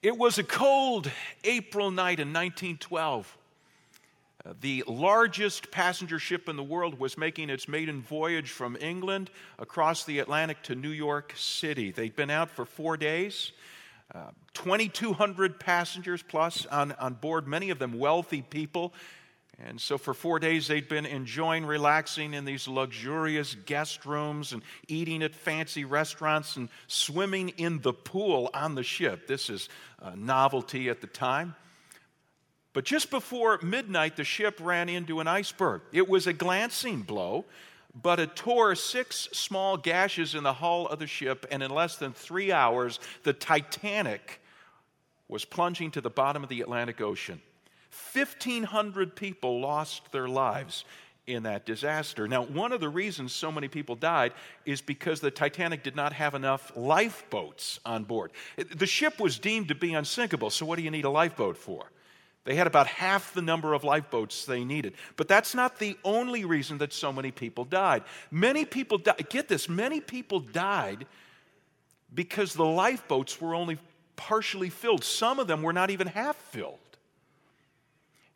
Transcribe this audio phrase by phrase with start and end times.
[0.00, 1.10] It was a cold
[1.42, 3.36] April night in 1912.
[4.46, 9.28] Uh, the largest passenger ship in the world was making its maiden voyage from England
[9.58, 11.90] across the Atlantic to New York City.
[11.90, 13.50] They'd been out for four days.
[14.14, 18.94] Uh, 2,200 passengers plus on, on board, many of them wealthy people.
[19.60, 24.62] And so for four days, they'd been enjoying relaxing in these luxurious guest rooms and
[24.86, 29.26] eating at fancy restaurants and swimming in the pool on the ship.
[29.26, 29.68] This is
[30.00, 31.56] a novelty at the time.
[32.72, 35.80] But just before midnight, the ship ran into an iceberg.
[35.92, 37.44] It was a glancing blow,
[38.00, 41.96] but it tore six small gashes in the hull of the ship, and in less
[41.96, 44.40] than three hours, the Titanic
[45.26, 47.42] was plunging to the bottom of the Atlantic Ocean.
[48.12, 50.84] 1,500 people lost their lives
[51.26, 52.26] in that disaster.
[52.26, 54.32] Now, one of the reasons so many people died
[54.64, 58.32] is because the Titanic did not have enough lifeboats on board.
[58.56, 61.90] The ship was deemed to be unsinkable, so what do you need a lifeboat for?
[62.44, 64.94] They had about half the number of lifeboats they needed.
[65.16, 68.04] But that's not the only reason that so many people died.
[68.30, 71.06] Many people died, get this, many people died
[72.14, 73.76] because the lifeboats were only
[74.16, 75.04] partially filled.
[75.04, 76.78] Some of them were not even half filled.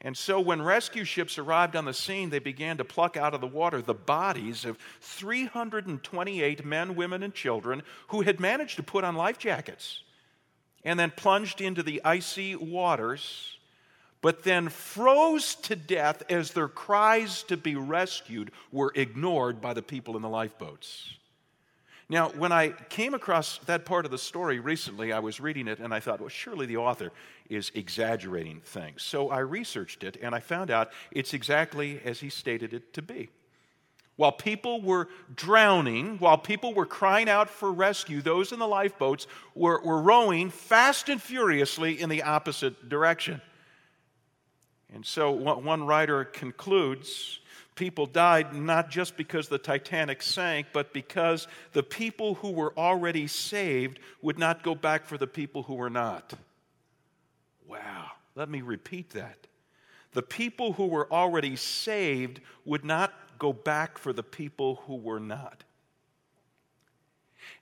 [0.04, 3.40] And so when rescue ships arrived on the scene, they began to pluck out of
[3.40, 9.04] the water the bodies of 328 men, women, and children who had managed to put
[9.04, 10.02] on life jackets
[10.84, 13.56] and then plunged into the icy waters,
[14.20, 19.82] but then froze to death as their cries to be rescued were ignored by the
[19.82, 21.14] people in the lifeboats.
[22.12, 25.78] Now, when I came across that part of the story recently, I was reading it
[25.78, 27.10] and I thought, well, surely the author
[27.48, 29.02] is exaggerating things.
[29.02, 33.00] So I researched it and I found out it's exactly as he stated it to
[33.00, 33.30] be.
[34.16, 39.26] While people were drowning, while people were crying out for rescue, those in the lifeboats
[39.54, 43.40] were, were rowing fast and furiously in the opposite direction.
[44.92, 47.40] And so one writer concludes
[47.74, 53.26] people died not just because the Titanic sank, but because the people who were already
[53.26, 56.34] saved would not go back for the people who were not.
[57.66, 58.10] Wow.
[58.34, 59.46] Let me repeat that.
[60.12, 65.20] The people who were already saved would not go back for the people who were
[65.20, 65.64] not.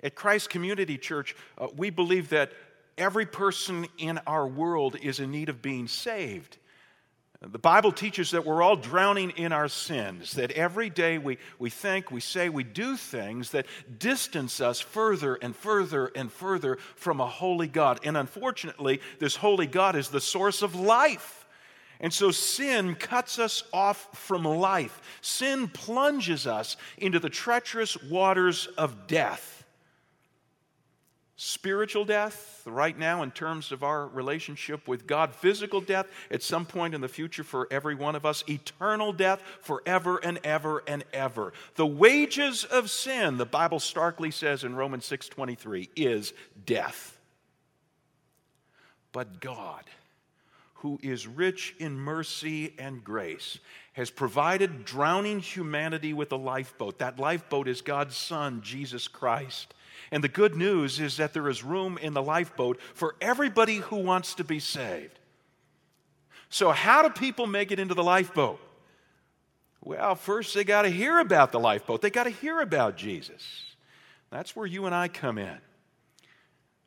[0.03, 2.53] At Christ Community Church, uh, we believe that
[2.99, 6.59] every person in our world is in need of being saved.
[7.43, 11.71] The Bible teaches that we're all drowning in our sins, that every day we, we
[11.71, 13.65] think, we say, we do things that
[13.99, 18.01] distance us further and further and further from a holy God.
[18.05, 21.47] And unfortunately, this holy God is the source of life.
[21.99, 25.01] And so sin cuts us off from life.
[25.23, 29.60] Sin plunges us into the treacherous waters of death
[31.43, 36.67] spiritual death right now in terms of our relationship with God, physical death at some
[36.67, 41.03] point in the future for every one of us, eternal death forever and ever and
[41.15, 41.55] ever.
[41.77, 46.35] The wages of sin, the Bible starkly says in Romans 6:23, is
[46.67, 47.19] death.
[49.11, 49.85] But God,
[50.75, 53.59] who is rich in mercy and grace,
[53.95, 56.99] has provided drowning humanity with a lifeboat.
[56.99, 59.73] That lifeboat is God's Son, Jesus Christ.
[60.13, 63.97] And the good news is that there is room in the lifeboat for everybody who
[63.97, 65.19] wants to be saved.
[66.49, 68.61] So, how do people make it into the lifeboat?
[69.83, 73.65] Well, first they got to hear about the lifeboat, they got to hear about Jesus.
[74.31, 75.59] That's where you and I come in.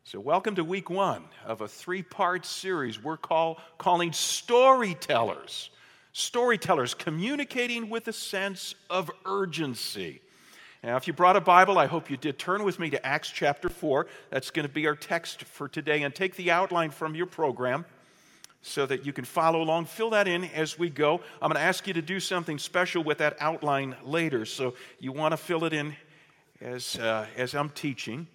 [0.04, 5.70] So, welcome to week one of a three part series we're call, calling Storytellers.
[6.12, 10.22] Storytellers communicating with a sense of urgency.
[10.84, 12.38] Now, if you brought a Bible, I hope you did.
[12.38, 14.06] Turn with me to Acts chapter 4.
[14.30, 16.04] That's going to be our text for today.
[16.04, 17.86] And take the outline from your program
[18.62, 19.86] so that you can follow along.
[19.86, 21.22] Fill that in as we go.
[21.42, 24.46] I'm going to ask you to do something special with that outline later.
[24.46, 25.96] So you want to fill it in
[26.60, 28.28] as, uh, as I'm teaching.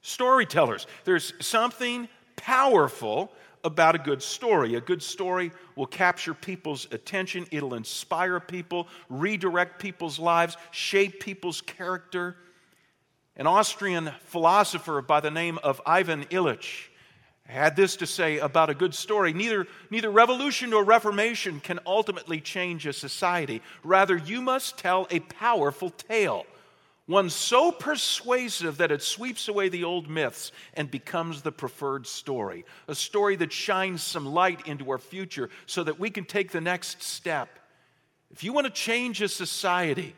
[0.00, 0.86] Storytellers.
[1.02, 3.32] There's something powerful
[3.64, 4.74] about a good story.
[4.74, 11.60] A good story will capture people's attention, it'll inspire people, redirect people's lives, shape people's
[11.60, 12.36] character.
[13.36, 16.88] An Austrian philosopher by the name of Ivan Illich
[17.44, 22.40] had this to say about a good story neither, neither revolution nor reformation can ultimately
[22.40, 23.62] change a society.
[23.82, 26.46] Rather, you must tell a powerful tale
[27.06, 32.64] one so persuasive that it sweeps away the old myths and becomes the preferred story.
[32.86, 36.60] A story that shines some light into our future so that we can take the
[36.60, 37.58] next step.
[38.30, 40.14] If you want to change a society,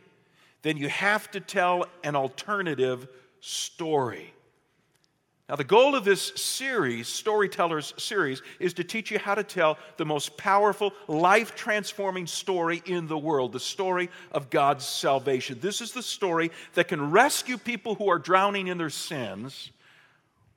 [0.60, 3.08] then you have to tell an alternative
[3.40, 4.33] story.
[5.48, 9.76] Now, the goal of this series, Storytellers series, is to teach you how to tell
[9.98, 15.58] the most powerful, life transforming story in the world the story of God's salvation.
[15.60, 19.70] This is the story that can rescue people who are drowning in their sins,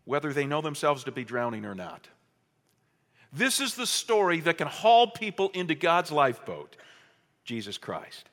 [0.05, 2.07] whether they know themselves to be drowning or not.
[3.33, 6.77] This is the story that can haul people into God's lifeboat
[7.43, 8.29] Jesus Christ.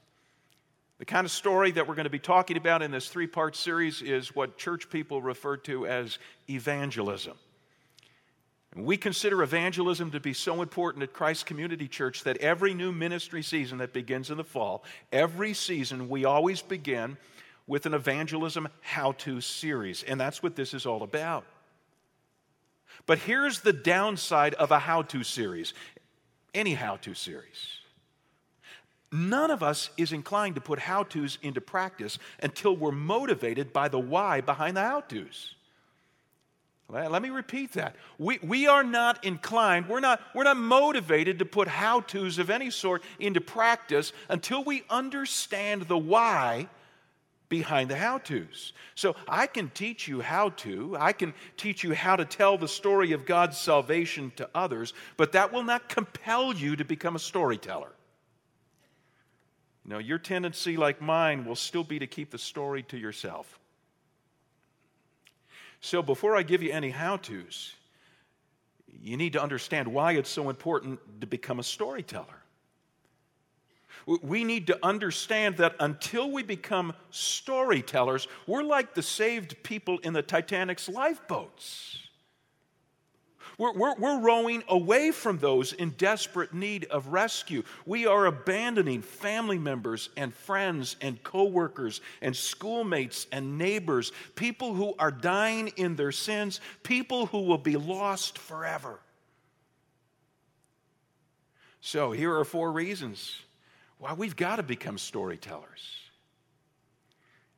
[1.04, 3.56] The kind of story that we're going to be talking about in this three part
[3.56, 6.18] series is what church people refer to as
[6.48, 7.36] evangelism.
[8.74, 13.42] We consider evangelism to be so important at Christ Community Church that every new ministry
[13.42, 17.18] season that begins in the fall, every season, we always begin
[17.66, 20.04] with an evangelism how to series.
[20.04, 21.44] And that's what this is all about.
[23.04, 25.74] But here's the downside of a how to series
[26.54, 27.83] any how to series
[29.14, 33.86] None of us is inclined to put how to's into practice until we're motivated by
[33.86, 35.54] the why behind the how to's.
[36.88, 37.94] Let me repeat that.
[38.18, 42.50] We, we are not inclined, we're not, we're not motivated to put how to's of
[42.50, 46.66] any sort into practice until we understand the why
[47.48, 48.72] behind the how to's.
[48.96, 52.66] So I can teach you how to, I can teach you how to tell the
[52.66, 57.20] story of God's salvation to others, but that will not compel you to become a
[57.20, 57.92] storyteller.
[59.84, 63.58] No, your tendency, like mine, will still be to keep the story to yourself.
[65.80, 67.74] So before I give you any how to's,
[69.02, 72.24] you need to understand why it's so important to become a storyteller.
[74.06, 80.12] We need to understand that until we become storytellers, we're like the saved people in
[80.12, 82.03] the Titanic's lifeboats.
[83.58, 87.62] We're, we're, we're, rowing away from those in desperate need of rescue.
[87.86, 94.94] We are abandoning family members and friends and coworkers and schoolmates and neighbors, people who
[94.98, 98.98] are dying in their sins, people who will be lost forever.
[101.80, 103.40] So, here are four reasons
[103.98, 106.03] why we've got to become storytellers.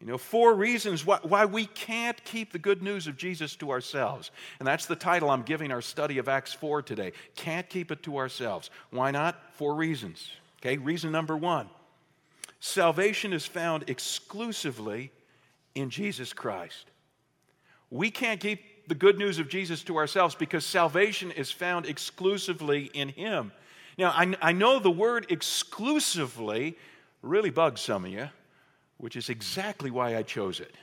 [0.00, 3.70] You know, four reasons why, why we can't keep the good news of Jesus to
[3.70, 4.31] ourselves.
[4.58, 7.12] And that's the title I'm giving our study of Acts 4 today.
[7.34, 8.70] Can't keep it to ourselves.
[8.90, 9.54] Why not?
[9.54, 10.31] Four reasons.
[10.60, 11.69] Okay, reason number one
[12.60, 15.12] salvation is found exclusively
[15.75, 16.87] in Jesus Christ.
[17.90, 22.90] We can't keep the good news of Jesus to ourselves because salvation is found exclusively
[22.93, 23.52] in Him.
[23.96, 26.76] Now, I, I know the word exclusively
[27.22, 28.28] really bugs some of you
[28.98, 30.75] which is exactly why I chose it.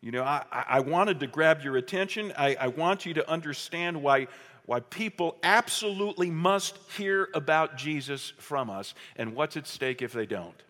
[0.00, 2.32] You know, I, I wanted to grab your attention.
[2.36, 4.26] I, I want you to understand why,
[4.66, 10.26] why people absolutely must hear about Jesus from us and what's at stake if they
[10.26, 10.60] don't.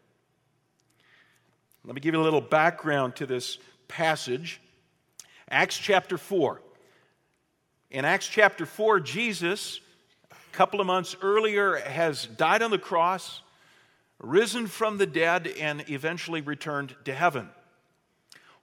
[1.84, 4.60] Let me give you a little background to this passage.
[5.50, 6.60] Acts chapter 4.
[7.90, 9.80] In Acts chapter 4, Jesus,
[10.30, 13.40] a couple of months earlier, has died on the cross
[14.22, 17.50] risen from the dead, and eventually returned to heaven.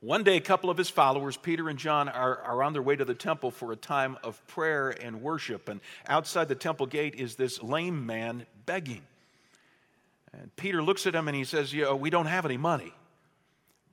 [0.01, 2.95] One day, a couple of his followers, Peter and John, are, are on their way
[2.95, 5.67] to the temple for a time of prayer and worship.
[5.67, 9.01] And outside the temple gate is this lame man begging.
[10.31, 12.93] And Peter looks at him and he says, "Yeah, We don't have any money,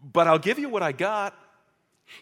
[0.01, 1.35] but I'll give you what I got.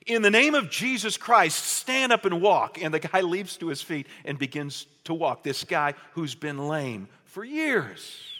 [0.06, 2.82] In the name of Jesus Christ, stand up and walk.
[2.82, 5.42] And the guy leaps to his feet and begins to walk.
[5.42, 8.33] This guy who's been lame for years.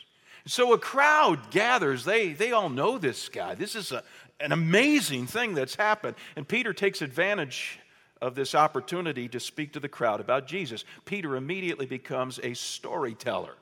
[0.47, 2.05] So a crowd gathers.
[2.05, 3.55] They, they all know this guy.
[3.55, 4.03] This is a,
[4.41, 6.17] an amazing thing that's happened.
[6.37, 7.79] And Peter takes advantage
[8.21, 10.85] of this opportunity to speak to the crowd about Jesus.
[11.05, 13.55] Peter immediately becomes a storyteller.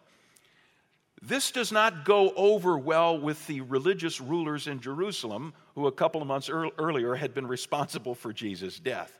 [1.20, 6.20] This does not go over well with the religious rulers in Jerusalem, who a couple
[6.20, 9.16] of months earlier had been responsible for Jesus' death.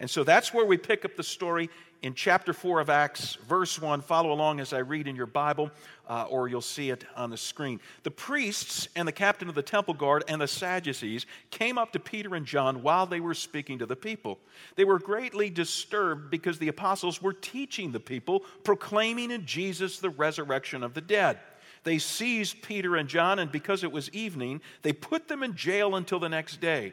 [0.00, 1.68] And so that's where we pick up the story
[2.04, 4.02] in chapter 4 of Acts, verse 1.
[4.02, 5.70] Follow along as I read in your Bible,
[6.06, 7.80] uh, or you'll see it on the screen.
[8.02, 11.98] The priests and the captain of the temple guard and the Sadducees came up to
[11.98, 14.38] Peter and John while they were speaking to the people.
[14.76, 20.10] They were greatly disturbed because the apostles were teaching the people, proclaiming in Jesus the
[20.10, 21.38] resurrection of the dead.
[21.84, 25.96] They seized Peter and John, and because it was evening, they put them in jail
[25.96, 26.92] until the next day.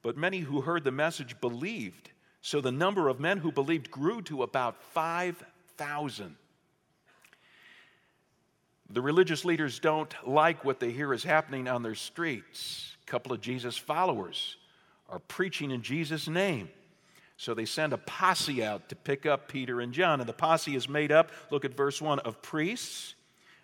[0.00, 4.22] But many who heard the message believed so the number of men who believed grew
[4.22, 6.36] to about 5,000.
[8.90, 12.96] The religious leaders don't like what they hear is happening on their streets.
[13.06, 14.56] A couple of Jesus followers
[15.10, 16.70] are preaching in Jesus' name.
[17.36, 20.20] So they send a posse out to pick up Peter and John.
[20.20, 23.14] And the posse is made up, look at verse 1, of priests,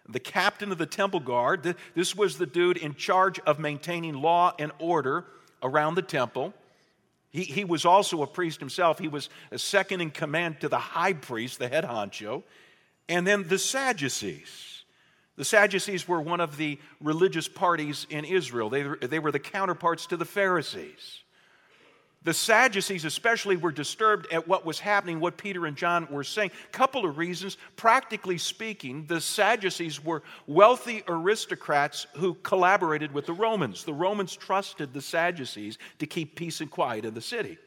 [0.08, 1.74] the captain of the temple guard.
[1.94, 5.24] This was the dude in charge of maintaining law and order
[5.62, 6.52] around the temple
[7.34, 9.00] He, he was also a priest himself.
[9.00, 12.44] He was a second in command to the high priest, the head honcho,
[13.08, 14.84] and then the Sadducees.
[15.34, 20.06] The Sadducees were one of the religious parties in Israel, they, they were the counterparts
[20.06, 21.23] to the Pharisees.
[22.24, 26.52] The Sadducees, especially, were disturbed at what was happening, what Peter and John were saying.
[26.72, 27.58] Couple of reasons.
[27.76, 33.84] Practically speaking, the Sadducees were wealthy aristocrats who collaborated with the Romans.
[33.84, 37.58] The Romans trusted the Sadducees to keep peace and quiet in the city.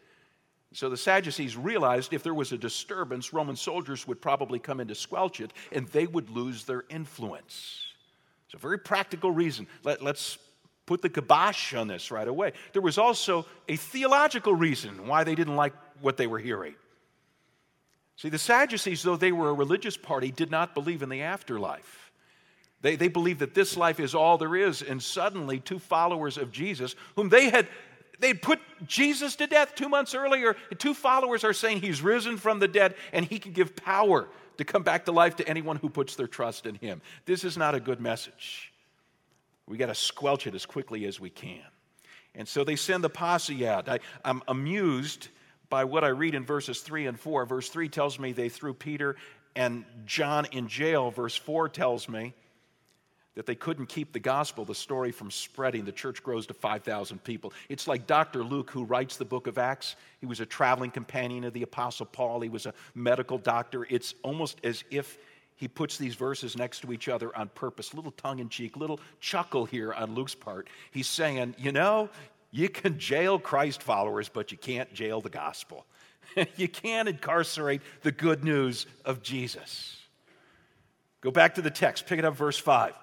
[0.74, 4.88] So the Sadducees realized if there was a disturbance, Roman soldiers would probably come in
[4.88, 7.94] to squelch it, and they would lose their influence.
[8.46, 9.68] It's a very practical reason.
[9.84, 10.38] Let, us
[10.88, 12.54] put the kibosh on this right away.
[12.74, 16.74] There was also a theological reason why they didn't like what they were hearing.
[18.16, 22.12] See, the Sadducees, though they were a religious party, did not believe in the afterlife.
[22.82, 26.52] They, they believed that this life is all there is, and suddenly, two followers of
[26.52, 27.68] Jesus, whom they had
[28.20, 30.56] they'd put Jesus to death two months earlier.
[30.80, 34.28] Two followers are saying he's risen from the dead and he can give power
[34.58, 37.02] to come back to life to anyone who puts their trust in him.
[37.26, 38.72] This is not a good message.
[39.68, 41.64] We got to squelch it as quickly as we can.
[42.34, 43.90] And so they send the posse out.
[43.90, 45.30] I, I'm amused
[45.70, 47.46] by what I read in verses 3 and 4.
[47.46, 49.16] Verse 3 tells me they threw Peter
[49.56, 51.12] and John in jail.
[51.12, 52.34] Verse 4 tells me
[53.36, 55.86] that they couldn't keep the gospel, the story, from spreading.
[55.86, 57.54] The church grows to 5,000 people.
[57.70, 58.44] It's like Dr.
[58.44, 59.96] Luke, who writes the book of Acts.
[60.20, 63.86] He was a traveling companion of the Apostle Paul, he was a medical doctor.
[63.90, 65.18] It's almost as if
[65.58, 69.00] he puts these verses next to each other on purpose, little tongue in cheek, little
[69.20, 70.68] chuckle here on Luke's part.
[70.92, 72.10] He's saying, you know,
[72.52, 75.86] you can jail Christ followers, but you can't jail the gospel.
[76.56, 79.98] you can't incarcerate the good news of Jesus.
[81.22, 82.94] Go back to the text, pick it up, verse 5.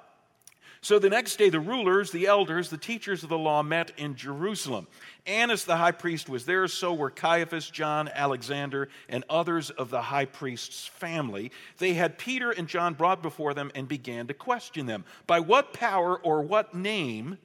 [0.85, 4.17] So the next day, the rulers, the elders, the teachers of the law met in
[4.17, 4.87] Jerusalem.
[5.25, 10.03] Annas the high priest was there, so were Caiaphas, John, Alexander, and others of the
[10.03, 11.53] high priest's family.
[11.79, 15.73] They had Peter and John brought before them and began to question them By what
[15.73, 17.39] power or what name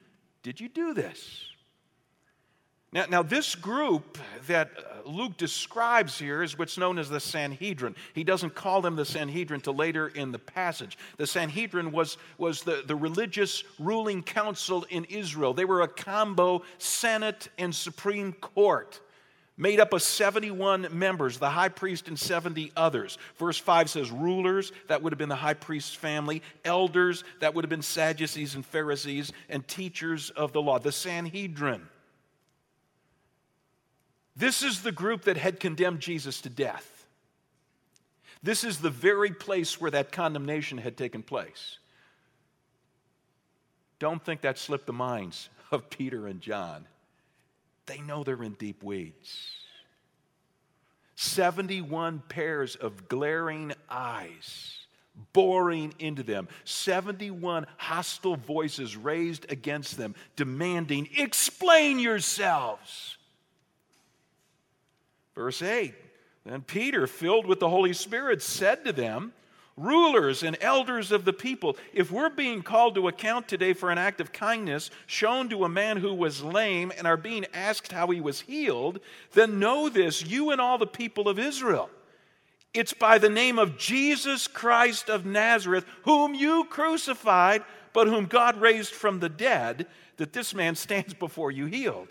[0.44, 1.46] did you do this?
[2.92, 4.18] Now, now, this group
[4.48, 7.96] that uh, Luke describes here is what's known as the Sanhedrin.
[8.16, 10.98] He doesn't call them the Sanhedrin till later in the passage.
[11.18, 15.54] The Sanhedrin was, was the, the religious ruling council in Israel.
[15.54, 19.00] They were a combo Senate and Supreme Court
[19.56, 23.18] made up of 71 members, the high priest and 70 others.
[23.38, 27.66] Verse 5 says rulers, that would have been the high priest's family, elders, that would
[27.66, 31.82] have been Sadducees and Pharisees, and teachers of the law, the Sanhedrin.
[34.40, 37.06] This is the group that had condemned Jesus to death.
[38.42, 41.78] This is the very place where that condemnation had taken place.
[44.00, 46.86] Don't think that slipped the minds of Peter and John.
[47.86, 49.52] They know they're in deep weeds.
[51.18, 54.78] 71 pairs of glaring eyes
[55.34, 63.18] boring into them, 71 hostile voices raised against them, demanding, Explain yourselves.
[65.40, 65.94] Verse 8
[66.44, 69.32] Then Peter, filled with the Holy Spirit, said to them,
[69.78, 73.98] Rulers and elders of the people, if we're being called to account today for an
[73.98, 78.08] act of kindness shown to a man who was lame and are being asked how
[78.08, 79.00] he was healed,
[79.32, 81.90] then know this, you and all the people of Israel.
[82.74, 88.60] It's by the name of Jesus Christ of Nazareth, whom you crucified, but whom God
[88.60, 92.10] raised from the dead, that this man stands before you healed.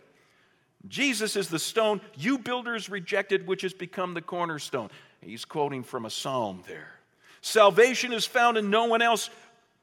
[0.88, 4.90] Jesus is the stone you builders rejected, which has become the cornerstone.
[5.20, 6.92] He's quoting from a psalm there.
[7.40, 9.30] Salvation is found in no one else,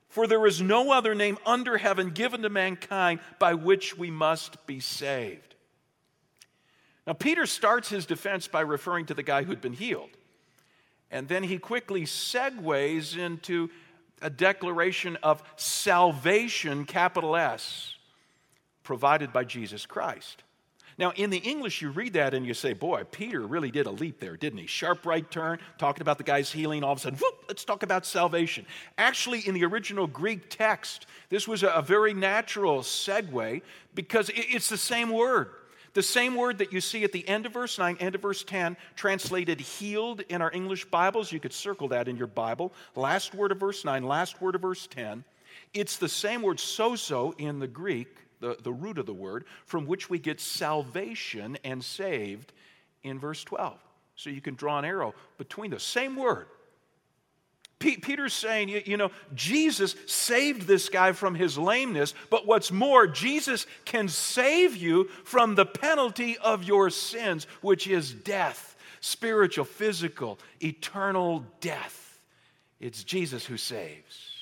[0.10, 4.66] for there is no other name under heaven given to mankind by which we must
[4.66, 5.56] be saved.
[7.06, 10.10] Now, Peter starts his defense by referring to the guy who'd been healed.
[11.12, 13.70] And then he quickly segues into
[14.22, 17.96] a declaration of salvation, capital S,
[18.84, 20.44] provided by Jesus Christ.
[20.98, 23.92] Now, in the English, you read that and you say, boy, Peter really did a
[23.92, 24.66] leap there, didn't he?
[24.66, 27.84] Sharp right turn, talking about the guy's healing, all of a sudden, whoop, let's talk
[27.84, 28.66] about salvation.
[28.98, 33.62] Actually, in the original Greek text, this was a very natural segue
[33.94, 35.50] because it's the same word.
[35.96, 38.44] The same word that you see at the end of verse 9, end of verse
[38.44, 41.32] 10, translated healed in our English Bibles.
[41.32, 42.74] You could circle that in your Bible.
[42.96, 45.24] Last word of verse 9, last word of verse 10.
[45.74, 49.88] It's the same word sozo in the Greek the, the root of the word, from
[49.88, 52.54] which we get salvation and saved
[53.04, 53.78] in verse 12.
[54.16, 56.48] So you can draw an arrow between the same word.
[57.80, 63.06] Peter's saying, you, you know, Jesus saved this guy from his lameness, but what's more,
[63.06, 68.72] Jesus can save you from the penalty of your sins, which is death
[69.02, 72.20] spiritual, physical, eternal death.
[72.80, 74.35] It's Jesus who saves.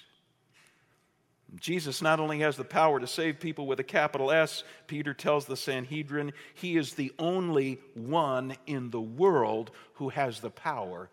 [1.60, 5.46] Jesus not only has the power to save people with a capital S, Peter tells
[5.46, 11.10] the Sanhedrin, he is the only one in the world who has the power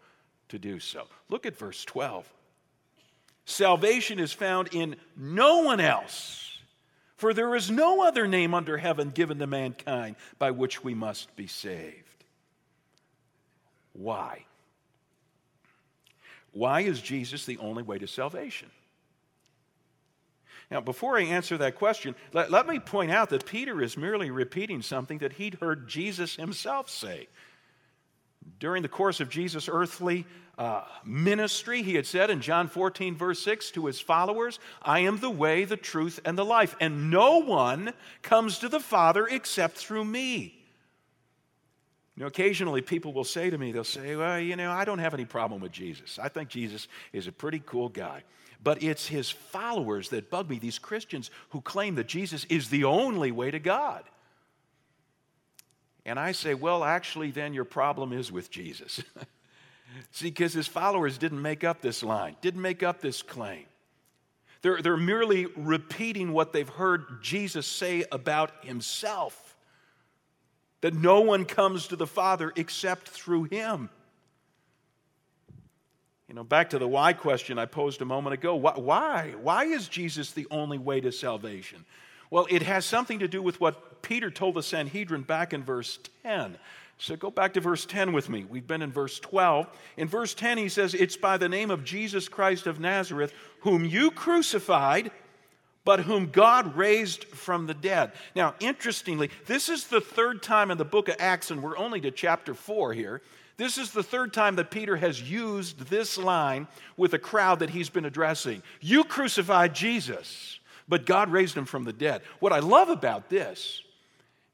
[0.49, 1.07] to do so.
[1.29, 2.31] Look at verse 12.
[3.45, 6.59] Salvation is found in no one else,
[7.17, 11.35] for there is no other name under heaven given to mankind by which we must
[11.37, 12.25] be saved.
[13.93, 14.45] Why?
[16.53, 18.71] Why is Jesus the only way to salvation?
[20.71, 24.31] Now, before I answer that question, let, let, me point out that Peter is merely
[24.31, 27.27] repeating something that he'd heard Jesus himself say.
[28.61, 33.43] During the course of Jesus' earthly uh, ministry, he had said in John 14, verse
[33.43, 37.39] 6, to his followers, I am the way, the truth, and the life, and no
[37.39, 40.57] one comes to the Father except through me.
[42.17, 44.99] You know, occasionally people will say to me, they'll say, Well, you know, I don't
[44.99, 46.19] have any problem with Jesus.
[46.19, 48.23] I think Jesus is a pretty cool guy.
[48.63, 52.85] But it's his followers that bug me, these Christians who claim that Jesus is the
[52.85, 54.05] only way to God.
[56.05, 59.03] And I say, well, actually, then your problem is with Jesus.
[60.13, 63.65] See, because his followers didn't make up this line, didn't make up this claim.
[64.63, 69.57] They're, they're merely repeating what they've heard Jesus say about himself
[70.83, 73.91] that no one comes to the Father except through him.
[76.31, 78.55] You know, back to the why question I posed a moment ago.
[78.55, 79.35] Why?
[79.43, 81.85] Why is Jesus the only way to salvation?
[82.31, 85.99] Well, it has something to do with what Peter told the Sanhedrin back in verse
[86.23, 86.57] 10.
[86.99, 88.47] So go back to verse 10 with me.
[88.49, 89.67] We've been in verse 12.
[89.97, 93.85] In verse 10, he says, It's by the name of Jesus Christ of Nazareth, whom
[93.85, 95.11] you crucified,
[95.85, 98.13] but whom God raised from the dead.
[98.37, 102.01] Now, interestingly, this is the third time in the book of Acts, and we're only
[102.03, 103.21] to chapter 4 here,
[103.61, 107.69] this is the third time that Peter has used this line with a crowd that
[107.69, 108.63] he's been addressing.
[108.81, 112.23] You crucified Jesus, but God raised him from the dead.
[112.39, 113.83] What I love about this,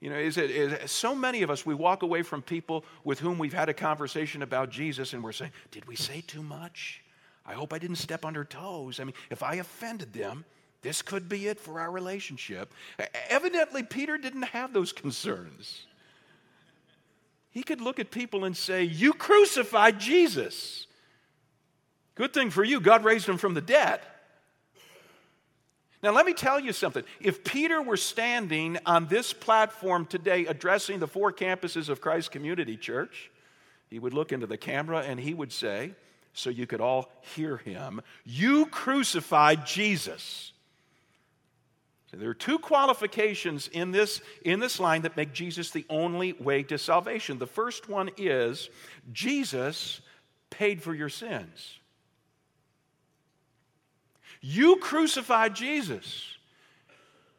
[0.00, 3.38] you know, is that so many of us, we walk away from people with whom
[3.38, 7.04] we've had a conversation about Jesus and we're saying, Did we say too much?
[7.46, 8.98] I hope I didn't step on their toes.
[8.98, 10.44] I mean, if I offended them,
[10.82, 12.74] this could be it for our relationship.
[13.28, 15.86] Evidently, Peter didn't have those concerns.
[17.56, 20.86] He could look at people and say, You crucified Jesus.
[22.14, 24.00] Good thing for you, God raised him from the dead.
[26.02, 27.02] Now, let me tell you something.
[27.18, 32.76] If Peter were standing on this platform today addressing the four campuses of Christ Community
[32.76, 33.30] Church,
[33.88, 35.94] he would look into the camera and he would say,
[36.34, 40.52] so you could all hear him, You crucified Jesus.
[42.18, 46.62] There are two qualifications in this, in this line that make Jesus the only way
[46.64, 47.38] to salvation.
[47.38, 48.70] The first one is
[49.12, 50.00] Jesus
[50.50, 51.78] paid for your sins.
[54.40, 56.24] You crucified Jesus.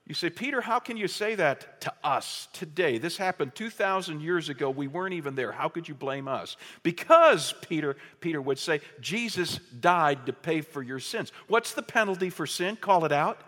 [0.06, 2.98] You say, Peter, how can you say that to us today?
[2.98, 4.70] This happened 2,000 years ago.
[4.70, 5.52] We weren't even there.
[5.52, 6.56] How could you blame us?
[6.82, 11.34] Because, Peter, Peter would say, Jesus died to pay for your sins.
[11.48, 12.78] What's the penalty for sin?
[12.78, 13.42] Call it out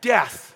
[0.00, 0.54] death.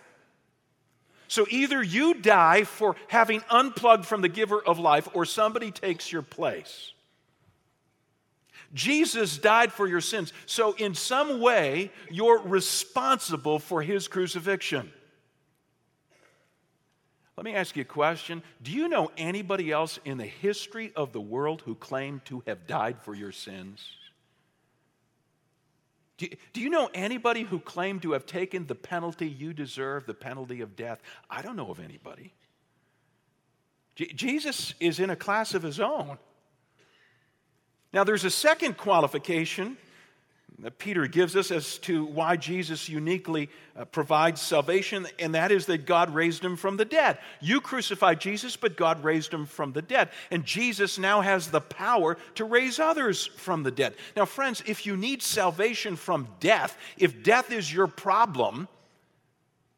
[1.28, 6.12] So either you die for having unplugged from the giver of life, or somebody takes
[6.12, 6.92] your place.
[8.74, 10.32] Jesus died for your sins.
[10.46, 14.90] So, in some way, you're responsible for his crucifixion.
[17.36, 18.42] Let me ask you a question.
[18.62, 22.66] Do you know anybody else in the history of the world who claimed to have
[22.66, 23.84] died for your sins?
[26.18, 30.06] Do you, do you know anybody who claimed to have taken the penalty you deserve,
[30.06, 31.00] the penalty of death?
[31.30, 32.32] I don't know of anybody.
[33.94, 36.18] J- Jesus is in a class of his own.
[37.92, 39.76] Now, there's a second qualification
[40.62, 45.66] that Peter gives us as to why Jesus uniquely uh, provides salvation, and that is
[45.66, 47.18] that God raised him from the dead.
[47.40, 50.10] You crucified Jesus, but God raised him from the dead.
[50.30, 53.94] And Jesus now has the power to raise others from the dead.
[54.16, 58.68] Now, friends, if you need salvation from death, if death is your problem,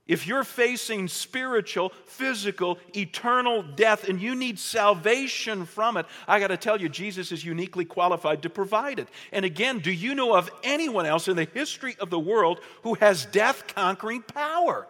[0.07, 6.49] if you're facing spiritual, physical, eternal death and you need salvation from it, I got
[6.49, 9.09] to tell you, Jesus is uniquely qualified to provide it.
[9.33, 12.95] And again, do you know of anyone else in the history of the world who
[12.95, 14.87] has death conquering power?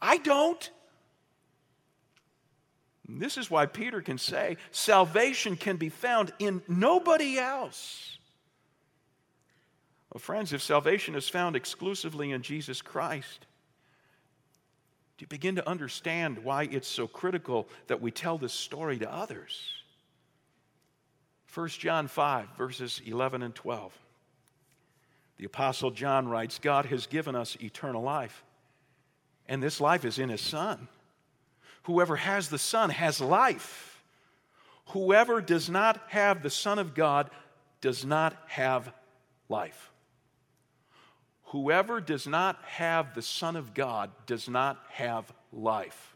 [0.00, 0.70] I don't.
[3.08, 8.18] this is why Peter can say salvation can be found in nobody else.
[10.12, 13.46] Well, friends, if salvation is found exclusively in Jesus Christ,
[15.20, 19.12] do you begin to understand why it's so critical that we tell this story to
[19.12, 19.70] others?
[21.52, 23.92] 1 John 5, verses 11 and 12.
[25.36, 28.42] The Apostle John writes God has given us eternal life,
[29.46, 30.88] and this life is in His Son.
[31.82, 34.02] Whoever has the Son has life.
[34.92, 37.28] Whoever does not have the Son of God
[37.82, 38.90] does not have
[39.50, 39.89] life.
[41.50, 46.14] Whoever does not have the Son of God does not have life.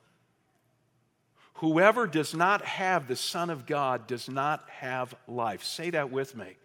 [1.54, 5.64] Whoever does not have the Son of God does not have life.
[5.64, 6.56] Say that with me.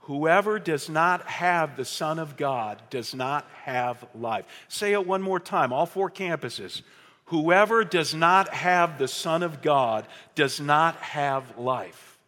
[0.00, 4.44] Whoever does not have the Son of God does not have life.
[4.68, 6.82] Say it one more time, all four campuses.
[7.26, 12.18] Whoever does not have the Son of God does not have life.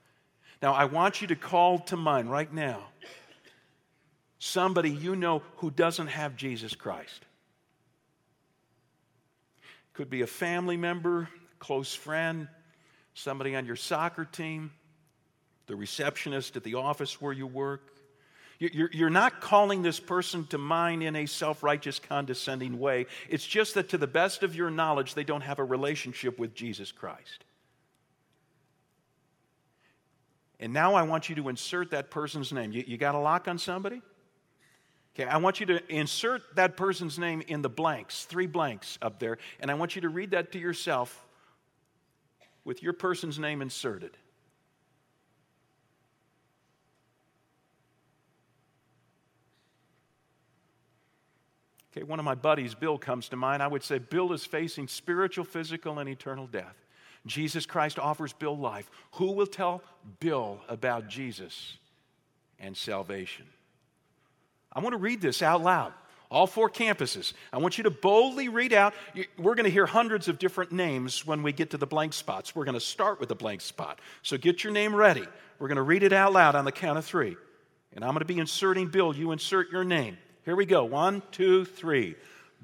[0.62, 2.86] Now, I want you to call to mind right now
[4.38, 7.24] somebody you know who doesn't have Jesus Christ.
[9.94, 12.48] Could be a family member, close friend,
[13.14, 14.70] somebody on your soccer team,
[15.66, 17.92] the receptionist at the office where you work.
[18.58, 23.06] You're not calling this person to mind in a self righteous, condescending way.
[23.28, 26.54] It's just that to the best of your knowledge, they don't have a relationship with
[26.54, 27.44] Jesus Christ.
[30.58, 32.72] And now I want you to insert that person's name.
[32.72, 34.00] You, you got a lock on somebody?
[35.18, 39.18] Okay, I want you to insert that person's name in the blanks, three blanks up
[39.18, 41.26] there, and I want you to read that to yourself
[42.66, 44.10] with your person's name inserted.
[51.96, 53.62] Okay, one of my buddies, Bill, comes to mind.
[53.62, 56.76] I would say Bill is facing spiritual, physical, and eternal death.
[57.24, 58.90] Jesus Christ offers Bill life.
[59.12, 59.82] Who will tell
[60.20, 61.78] Bill about Jesus
[62.58, 63.46] and salvation?
[64.76, 65.94] I want to read this out loud.
[66.30, 67.32] All four campuses.
[67.50, 68.92] I want you to boldly read out.
[69.38, 72.54] We're going to hear hundreds of different names when we get to the blank spots.
[72.54, 74.00] We're going to start with the blank spot.
[74.22, 75.24] So get your name ready.
[75.58, 77.36] We're going to read it out loud on the count of three.
[77.94, 79.16] And I'm going to be inserting Bill.
[79.16, 80.18] You insert your name.
[80.44, 80.84] Here we go.
[80.84, 82.14] One, two, three.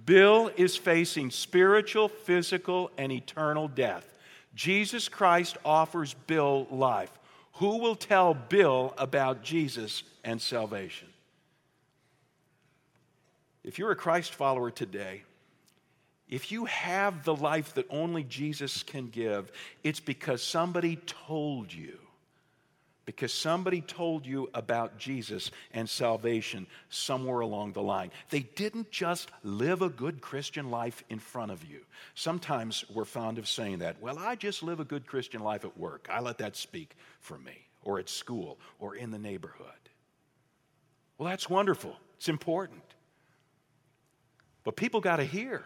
[0.04, 4.12] Bill is facing spiritual, physical, and eternal death.
[4.54, 7.12] Jesus Christ offers Bill life.
[7.54, 11.08] Who will tell Bill about Jesus and salvation?
[13.64, 15.22] If you're a Christ follower today,
[16.28, 19.52] if you have the life that only Jesus can give,
[19.84, 21.98] it's because somebody told you
[23.04, 28.10] because somebody told you about Jesus and salvation somewhere along the line.
[28.30, 31.80] They didn't just live a good Christian life in front of you.
[32.14, 34.00] Sometimes we're fond of saying that.
[34.00, 36.08] Well, I just live a good Christian life at work.
[36.10, 39.66] I let that speak for me, or at school, or in the neighborhood.
[41.18, 41.96] Well, that's wonderful.
[42.16, 42.82] It's important.
[44.64, 45.64] But people got to hear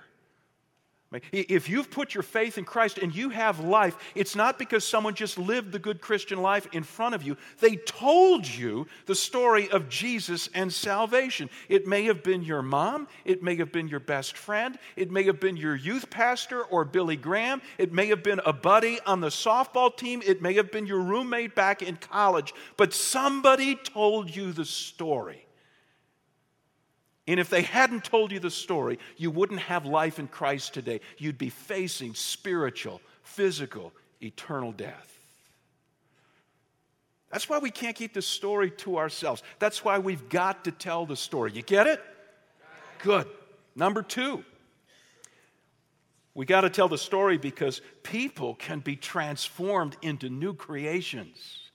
[1.32, 5.14] if you've put your faith in Christ and you have life, it's not because someone
[5.14, 7.36] just lived the good Christian life in front of you.
[7.60, 11.48] They told you the story of Jesus and salvation.
[11.68, 15.22] It may have been your mom, it may have been your best friend, it may
[15.24, 19.20] have been your youth pastor or Billy Graham, it may have been a buddy on
[19.20, 24.34] the softball team, it may have been your roommate back in college, but somebody told
[24.34, 25.45] you the story.
[27.28, 31.00] And if they hadn't told you the story, you wouldn't have life in Christ today.
[31.18, 35.12] You'd be facing spiritual, physical, eternal death.
[37.32, 39.42] That's why we can't keep the story to ourselves.
[39.58, 41.52] That's why we've got to tell the story.
[41.52, 42.00] You get it?
[43.02, 43.26] Good.
[43.74, 44.44] Number two,
[46.32, 51.65] we got to tell the story because people can be transformed into new creations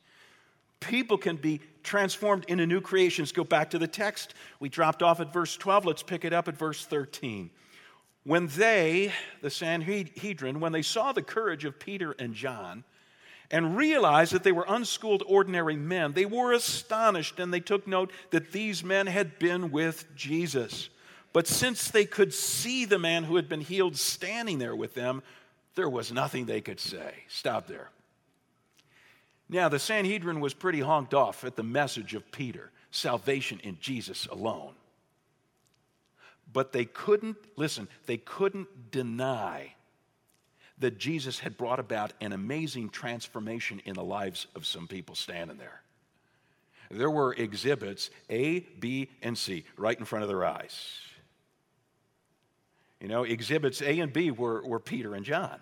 [0.82, 3.32] people can be transformed into new creations.
[3.32, 4.34] Go back to the text.
[4.60, 5.86] We dropped off at verse 12.
[5.86, 7.50] Let's pick it up at verse 13.
[8.24, 12.84] When they, the Sanhedrin, when they saw the courage of Peter and John
[13.50, 18.12] and realized that they were unschooled, ordinary men, they were astonished and they took note
[18.30, 20.90] that these men had been with Jesus.
[21.34, 25.24] But since they could see the man who had been healed standing there with them,
[25.76, 27.24] there was nothing they could say.
[27.28, 27.90] Stop there.
[29.52, 34.26] Now, the Sanhedrin was pretty honked off at the message of Peter salvation in Jesus
[34.28, 34.74] alone.
[36.52, 39.74] But they couldn't, listen, they couldn't deny
[40.80, 45.58] that Jesus had brought about an amazing transformation in the lives of some people standing
[45.58, 45.82] there.
[46.90, 51.02] There were exhibits A, B, and C right in front of their eyes.
[53.02, 55.60] You know, exhibits A and B were, were Peter and John.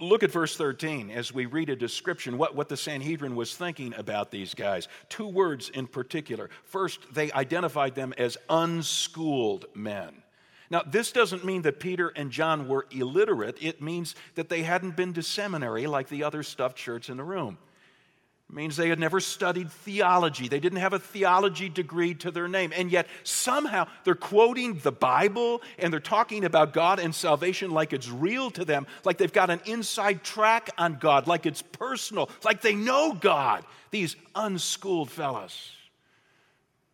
[0.00, 3.94] Look at verse 13 as we read a description, what, what the Sanhedrin was thinking
[3.94, 4.88] about these guys.
[5.08, 6.50] Two words in particular.
[6.64, 10.22] First, they identified them as unschooled men.
[10.68, 13.58] Now, this doesn't mean that Peter and John were illiterate.
[13.60, 17.22] It means that they hadn't been to seminary like the other stuffed shirts in the
[17.22, 17.58] room.
[18.50, 20.48] It means they had never studied theology.
[20.48, 22.72] They didn't have a theology degree to their name.
[22.76, 27.92] And yet, somehow, they're quoting the Bible and they're talking about God and salvation like
[27.92, 32.28] it's real to them, like they've got an inside track on God, like it's personal,
[32.44, 35.72] like they know God, these unschooled fellows.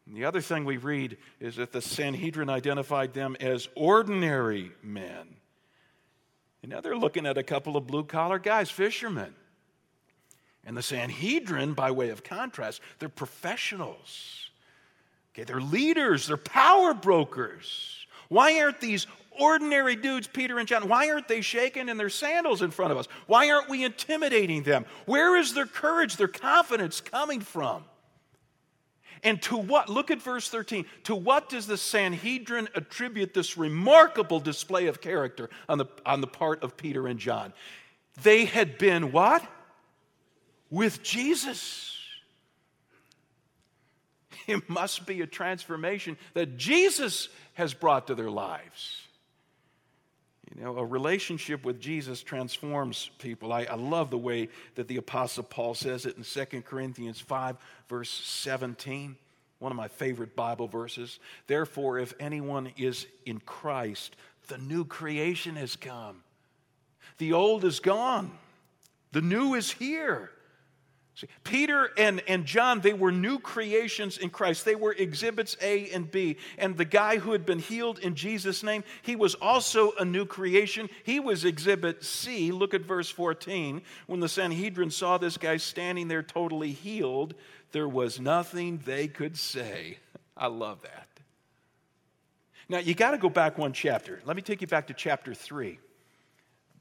[0.06, 5.36] And the other thing we read is that the Sanhedrin identified them as ordinary men.
[6.62, 9.34] And now they're looking at a couple of blue collar guys, fishermen.
[10.70, 14.50] And the Sanhedrin, by way of contrast, they're professionals.
[15.34, 18.06] Okay, they're leaders, they're power brokers.
[18.28, 22.62] Why aren't these ordinary dudes, Peter and John, why aren't they shaking in their sandals
[22.62, 23.08] in front of us?
[23.26, 24.84] Why aren't we intimidating them?
[25.06, 27.82] Where is their courage, their confidence coming from?
[29.24, 34.38] And to what, look at verse 13, to what does the Sanhedrin attribute this remarkable
[34.38, 37.54] display of character on the, on the part of Peter and John?
[38.22, 39.44] They had been what?
[40.70, 41.96] With Jesus.
[44.46, 49.02] It must be a transformation that Jesus has brought to their lives.
[50.56, 53.52] You know, a relationship with Jesus transforms people.
[53.52, 57.56] I, I, love the way that the Apostle Paul says it in 2 Corinthians 5,
[57.88, 59.16] verse 17,
[59.60, 61.20] one of my favorite Bible verses.
[61.46, 64.16] Therefore, if anyone is in Christ,
[64.48, 66.24] the new creation has come.
[67.18, 68.32] The old is gone,
[69.12, 70.30] the new is here.
[71.20, 74.64] See, Peter and, and John, they were new creations in Christ.
[74.64, 76.38] They were exhibits A and B.
[76.56, 80.24] And the guy who had been healed in Jesus' name, he was also a new
[80.24, 80.88] creation.
[81.04, 82.52] He was exhibit C.
[82.52, 83.82] Look at verse 14.
[84.06, 87.34] When the Sanhedrin saw this guy standing there totally healed,
[87.72, 89.98] there was nothing they could say.
[90.38, 91.06] I love that.
[92.70, 94.22] Now, you got to go back one chapter.
[94.24, 95.78] Let me take you back to chapter 3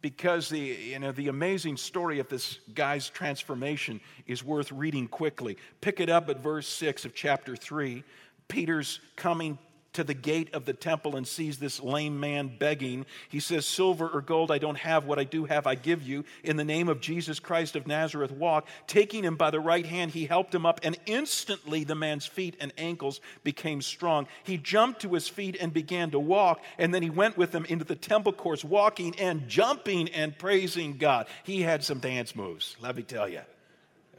[0.01, 5.57] because the, you know, the amazing story of this guy's transformation is worth reading quickly.
[5.81, 8.03] Pick it up at verse 6 of chapter 3.
[8.47, 9.57] Peter's coming
[9.93, 13.05] to the gate of the temple and sees this lame man begging.
[13.29, 16.25] He says, Silver or gold I don't have, what I do have I give you.
[16.43, 18.67] In the name of Jesus Christ of Nazareth, walk.
[18.87, 22.55] Taking him by the right hand, he helped him up, and instantly the man's feet
[22.59, 24.27] and ankles became strong.
[24.43, 27.65] He jumped to his feet and began to walk, and then he went with them
[27.65, 31.27] into the temple courts, walking and jumping and praising God.
[31.43, 33.41] He had some dance moves, let me tell you.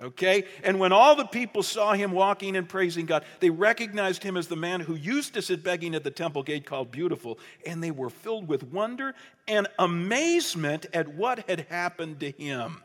[0.03, 0.45] Okay?
[0.65, 4.49] And when all the people saw him walking and praising God, they recognized him as
[4.49, 7.91] the man who used to sit begging at the temple gate called Beautiful, and they
[7.91, 9.15] were filled with wonder
[9.47, 12.83] and amazement at what had happened to him.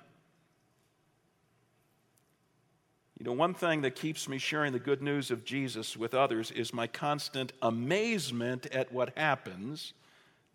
[3.17, 6.51] You know, one thing that keeps me sharing the good news of Jesus with others
[6.51, 9.93] is my constant amazement at what happens,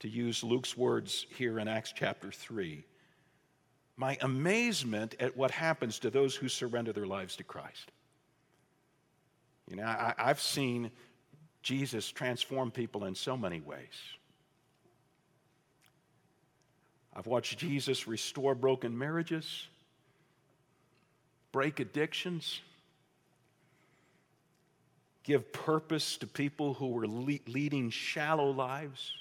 [0.01, 2.85] to use Luke's words here in Acts chapter 3
[4.01, 7.93] my amazement at what happens to those who surrender their lives to Christ.
[9.69, 10.91] You know, I, have seen
[11.63, 13.93] Jesus transform people in so many ways.
[17.15, 19.67] I've watched Jesus restore broken marriages,
[21.53, 22.63] break addictions,
[25.25, 29.13] give purpose to people who were le- leading shallow lives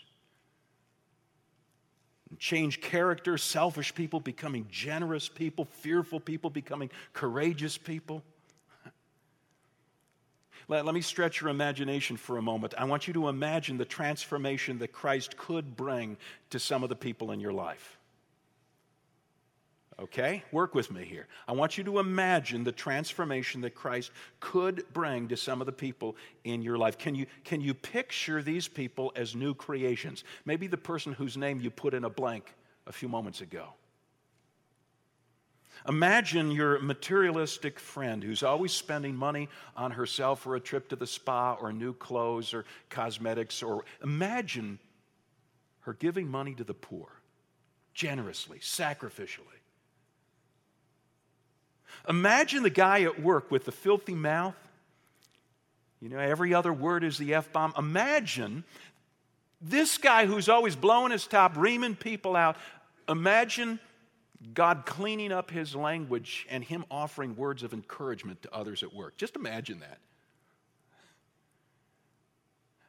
[2.38, 8.24] change character, selfish people becoming generous people, fearful people becoming courageous people.
[10.68, 12.76] Let, let me stretch your imagination for a moment.
[12.78, 16.16] I want you to imagine the transformation that Christ could bring
[16.52, 17.99] to some of the people in your life.
[20.00, 20.44] Okay?
[20.52, 21.28] Work with me here.
[21.48, 25.74] I want you to imagine the transformation that Christ could bring to some of the
[25.74, 26.98] people in your life.
[26.98, 30.24] Can you, can you picture these people as new creations?
[30.46, 32.54] Maybe the person whose name you put in a blank
[32.88, 33.74] a few moments ago.
[35.88, 41.08] Imagine your materialistic friend who's always spending money on herself for a trip to the
[41.08, 44.80] spa or new clothes or cosmetics or imagine
[45.82, 47.08] her giving money to the poor
[47.94, 49.59] generously, sacrificially.
[52.08, 54.56] Imagine the guy at work with the filthy mouth.
[56.00, 57.74] You know, every other word is the F bomb.
[57.78, 58.64] Imagine
[59.62, 62.56] this guy who's always blowing his top, reaming people out.
[63.10, 63.80] Imagine
[64.54, 69.18] God cleaning up his language and him offering words of encouragement to others at work.
[69.18, 70.00] Just imagine that.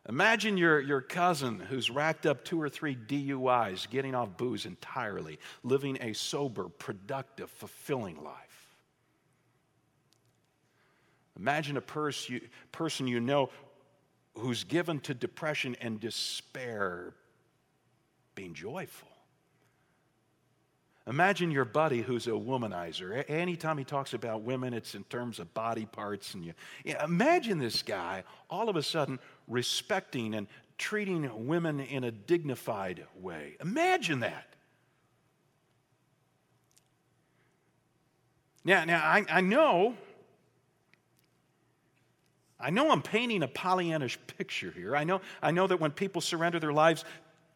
[0.09, 5.39] Imagine your, your cousin who's racked up two or three DUIs, getting off booze entirely,
[5.63, 8.70] living a sober, productive, fulfilling life.
[11.39, 12.41] Imagine a pers- you,
[12.73, 13.51] person you know
[14.35, 17.15] who's given to depression and despair
[18.35, 19.09] being joyful.
[21.07, 23.29] Imagine your buddy who's a womanizer.
[23.29, 26.35] Anytime he talks about women, it's in terms of body parts.
[26.35, 26.53] And you,
[27.03, 30.47] imagine this guy all of a sudden respecting and
[30.79, 33.57] treating women in a dignified way.
[33.61, 34.47] Imagine that.
[38.65, 39.95] Now, now I, I know,
[42.61, 44.95] I know I'm painting a Pollyannish picture here.
[44.95, 47.05] I know, I know that when people surrender their lives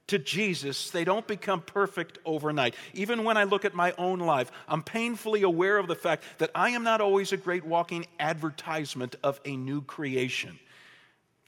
[0.08, 2.74] to Jesus, they don't become perfect overnight.
[2.92, 6.50] Even when I look at my own life, I'm painfully aware of the fact that
[6.54, 10.58] I am not always a great walking advertisement of a new creation,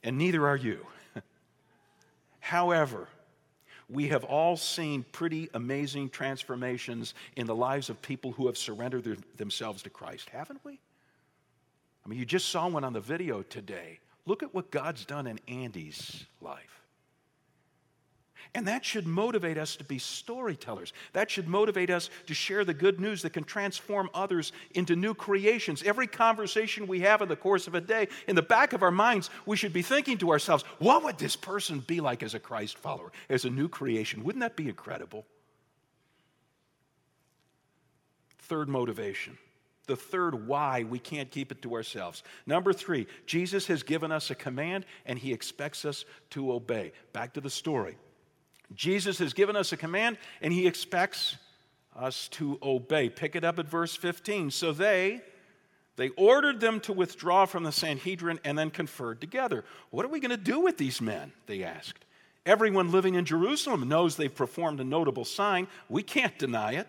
[0.03, 0.85] and neither are you.
[2.39, 3.07] However,
[3.89, 9.03] we have all seen pretty amazing transformations in the lives of people who have surrendered
[9.03, 10.79] their, themselves to Christ, haven't we?
[12.07, 13.99] I mean, you just saw one on the video today.
[14.25, 16.81] Look at what God's done in Andy's life.
[18.55, 20.93] And that should motivate us to be storytellers.
[21.11, 25.13] That should motivate us to share the good news that can transform others into new
[25.13, 25.83] creations.
[25.83, 28.91] Every conversation we have in the course of a day, in the back of our
[28.91, 32.39] minds, we should be thinking to ourselves, what would this person be like as a
[32.39, 34.23] Christ follower, as a new creation?
[34.23, 35.25] Wouldn't that be incredible?
[38.39, 39.37] Third motivation.
[39.87, 42.23] The third why we can't keep it to ourselves.
[42.45, 46.91] Number three, Jesus has given us a command and he expects us to obey.
[47.13, 47.97] Back to the story.
[48.75, 51.37] Jesus has given us a command and he expects
[51.95, 53.09] us to obey.
[53.09, 54.51] Pick it up at verse 15.
[54.51, 55.21] So they
[55.97, 59.65] they ordered them to withdraw from the Sanhedrin and then conferred together.
[59.89, 61.33] What are we going to do with these men?
[61.47, 62.05] They asked.
[62.45, 65.67] Everyone living in Jerusalem knows they've performed a notable sign.
[65.89, 66.87] We can't deny it.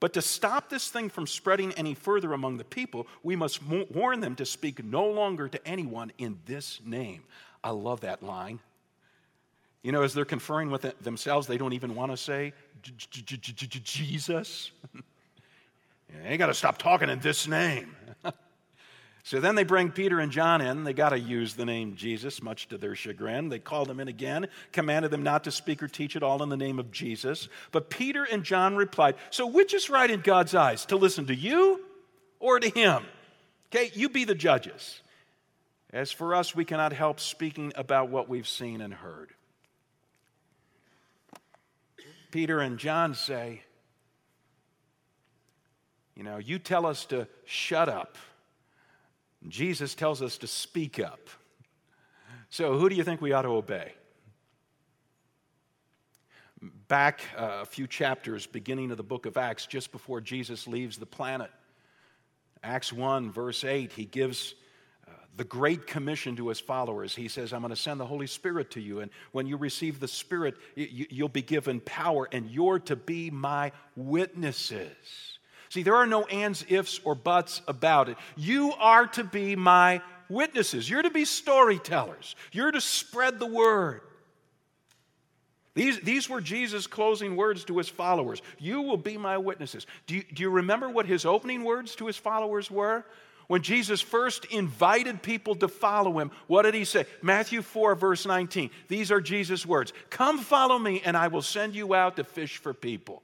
[0.00, 4.20] But to stop this thing from spreading any further among the people, we must warn
[4.20, 7.24] them to speak no longer to anyone in this name.
[7.64, 8.60] I love that line.
[9.82, 12.52] You know, as they're conferring with themselves, they don't even want to say
[13.82, 14.70] Jesus.
[16.22, 17.94] They got to stop talking in this name.
[19.22, 20.84] so then they bring Peter and John in.
[20.84, 23.48] They got to use the name Jesus, much to their chagrin.
[23.48, 26.48] They called them in again, commanded them not to speak or teach at all in
[26.48, 27.48] the name of Jesus.
[27.72, 31.34] But Peter and John replied, So which is right in God's eyes, to listen to
[31.34, 31.84] you
[32.40, 33.04] or to him?
[33.70, 35.02] Okay, you be the judges.
[35.92, 39.32] As for us, we cannot help speaking about what we've seen and heard.
[42.30, 43.62] Peter and John say,
[46.14, 48.18] you know, you tell us to shut up.
[49.48, 51.20] Jesus tells us to speak up.
[52.50, 53.92] So, who do you think we ought to obey?
[56.88, 60.96] Back uh, a few chapters, beginning of the book of Acts, just before Jesus leaves
[60.96, 61.50] the planet,
[62.62, 64.54] Acts 1, verse 8, he gives
[65.38, 67.14] the Great Commission to his followers.
[67.14, 69.00] He says, I'm going to send the Holy Spirit to you.
[69.00, 73.70] And when you receive the Spirit, you'll be given power, and you're to be my
[73.94, 75.37] witnesses.
[75.70, 78.16] See, there are no ands, ifs, or buts about it.
[78.36, 80.88] You are to be my witnesses.
[80.88, 82.36] You're to be storytellers.
[82.52, 84.00] You're to spread the word.
[85.74, 88.42] These, these were Jesus' closing words to his followers.
[88.58, 89.86] You will be my witnesses.
[90.06, 93.04] Do you, do you remember what his opening words to his followers were?
[93.46, 97.06] When Jesus first invited people to follow him, what did he say?
[97.22, 98.70] Matthew 4, verse 19.
[98.88, 102.58] These are Jesus' words Come follow me, and I will send you out to fish
[102.58, 103.22] for people.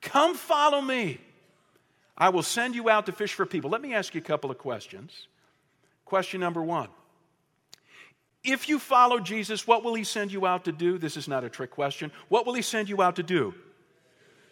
[0.00, 1.18] Come follow me.
[2.16, 3.70] I will send you out to fish for people.
[3.70, 5.28] Let me ask you a couple of questions.
[6.04, 6.88] Question number one
[8.44, 10.98] If you follow Jesus, what will he send you out to do?
[10.98, 12.12] This is not a trick question.
[12.28, 13.54] What will he send you out to do?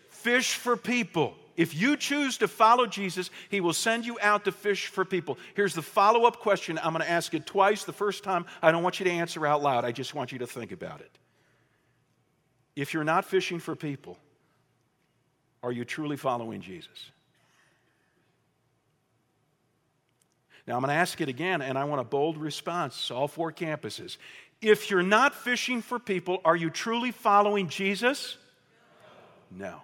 [0.08, 1.34] Fish for people.
[1.56, 5.36] If you choose to follow Jesus, he will send you out to fish for people.
[5.54, 6.78] Here's the follow up question.
[6.78, 7.82] I'm going to ask it twice.
[7.82, 10.38] The first time, I don't want you to answer out loud, I just want you
[10.38, 11.10] to think about it.
[12.76, 14.16] If you're not fishing for people,
[15.62, 17.10] are you truly following Jesus?
[20.66, 23.50] Now, I'm going to ask it again, and I want a bold response, all four
[23.50, 24.18] campuses.
[24.60, 28.36] If you're not fishing for people, are you truly following Jesus?
[29.50, 29.80] No.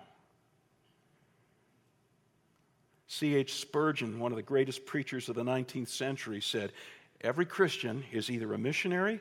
[3.07, 3.55] C.H.
[3.55, 6.73] Spurgeon, one of the greatest preachers of the 19th century, said,
[7.21, 9.21] Every Christian is either a missionary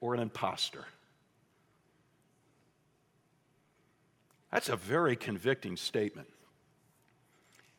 [0.00, 0.84] or an impostor.
[4.52, 6.28] That's a very convicting statement.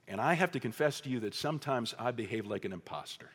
[0.08, 3.30] And I have to confess to you that sometimes I behave like an impostor.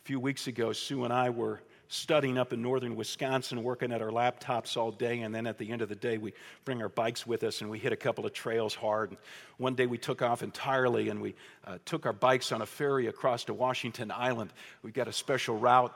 [0.00, 4.02] A few weeks ago, Sue and I were studying up in northern Wisconsin, working at
[4.02, 6.32] our laptops all day, and then at the end of the day, we
[6.64, 9.10] bring our bikes with us and we hit a couple of trails hard.
[9.10, 9.18] And
[9.58, 11.34] one day we took off entirely and we
[11.66, 14.52] uh, took our bikes on a ferry across to Washington Island.
[14.82, 15.92] We got a special route.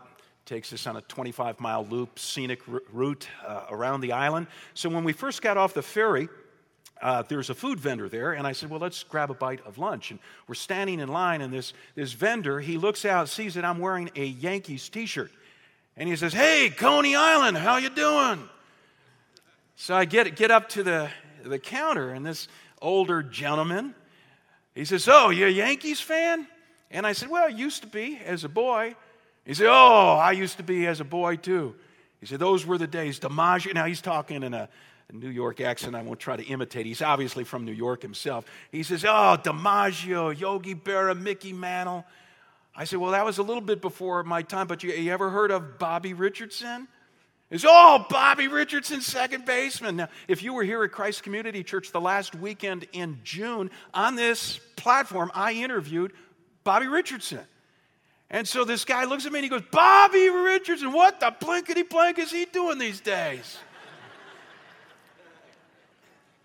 [0.51, 2.61] Takes us on a 25 mile loop, scenic
[2.93, 4.49] route uh, around the island.
[4.75, 6.29] So when we first got off the ferry,
[7.01, 9.79] uh, there's a food vendor there, and I said, Well, let's grab a bite of
[9.79, 10.11] lunch.
[10.11, 13.79] And we're standing in line, and this, this vendor, he looks out, sees that I'm
[13.79, 15.31] wearing a Yankees t shirt.
[15.97, 18.43] And he says, Hey, Coney Island, how you doing?
[19.77, 21.11] So I get, get up to the,
[21.45, 22.49] the counter, and this
[22.83, 23.95] older gentleman,
[24.75, 26.45] he says, Oh, you're a Yankees fan?
[26.91, 28.97] And I said, Well, I used to be as a boy.
[29.51, 31.75] He said, Oh, I used to be as a boy too.
[32.21, 33.19] He said, Those were the days.
[33.19, 34.69] DiMaggio, now he's talking in a,
[35.09, 36.87] a New York accent I won't try to imitate.
[36.87, 38.45] He's obviously from New York himself.
[38.71, 42.05] He says, Oh, DiMaggio, Yogi Berra, Mickey Mantle.
[42.77, 45.31] I said, Well, that was a little bit before my time, but you, you ever
[45.31, 46.87] heard of Bobby Richardson?
[47.51, 49.97] It's oh, Bobby Richardson, second baseman.
[49.97, 54.15] Now, if you were here at Christ Community Church the last weekend in June, on
[54.15, 56.13] this platform, I interviewed
[56.63, 57.41] Bobby Richardson.
[58.31, 61.83] And so this guy looks at me and he goes, Bobby Richardson, what the blankety
[61.83, 63.59] blank is he doing these days?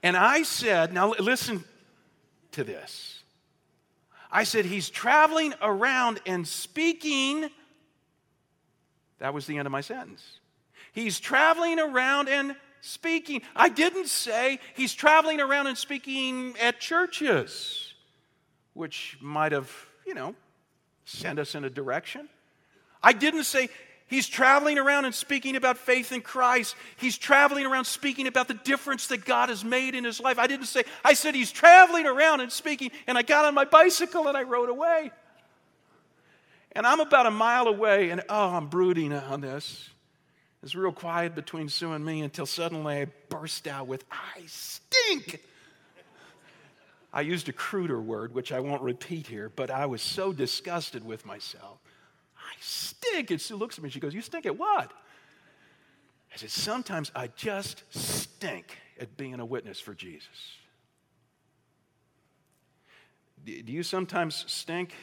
[0.02, 1.64] and I said, now listen
[2.54, 3.22] to this.
[4.32, 7.50] I said, He's traveling around and speaking.
[9.20, 10.40] That was the end of my sentence.
[10.92, 13.42] He's traveling around and speaking.
[13.56, 17.94] I didn't say he's traveling around and speaking at churches,
[18.74, 19.72] which might have,
[20.06, 20.36] you know,
[21.06, 22.28] sent us in a direction.
[23.02, 23.70] I didn't say
[24.08, 26.76] He's traveling around and speaking about faith in Christ.
[26.98, 30.38] He's traveling around speaking about the difference that God has made in his life.
[30.38, 33.66] I didn't say, I said he's traveling around and speaking, and I got on my
[33.66, 35.12] bicycle and I rode away.
[36.74, 39.90] And I'm about a mile away, and oh, I'm brooding on this.
[40.62, 45.42] It's real quiet between Sue and me until suddenly I burst out with, I stink.
[47.16, 51.06] I used a cruder word, which I won't repeat here, but I was so disgusted
[51.06, 51.80] with myself
[52.38, 53.32] I stink.
[53.32, 54.92] And Sue looks at me and she goes, You stink at what?
[56.34, 60.58] I said, Sometimes I just stink at being a witness for Jesus.
[63.46, 64.94] Do you sometimes stink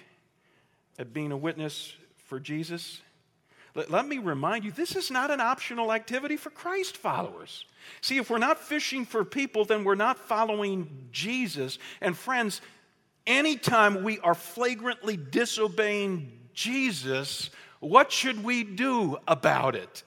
[0.99, 1.95] at being a witness
[2.27, 3.01] for Jesus?
[3.75, 7.65] Let, me remind you, this is not an optional activity for Christ followers.
[8.03, 11.79] See, if we're not fishing for people, then we're not following Jesus.
[12.03, 12.61] And friends,
[13.27, 17.49] anytime we are flagrantly disobeying Jesus,
[17.81, 20.03] what should we do about it?